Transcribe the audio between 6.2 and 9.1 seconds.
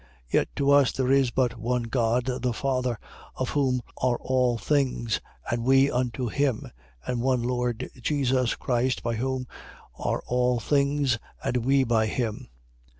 him: and one Lord Jesus Christ,